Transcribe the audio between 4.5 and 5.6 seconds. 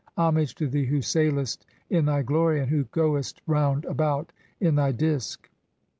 in thy Disk."